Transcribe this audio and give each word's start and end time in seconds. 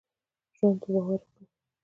ژوند 0.57 0.77
په 0.81 0.87
باور 0.93 1.19
وکړهٔ. 1.21 1.43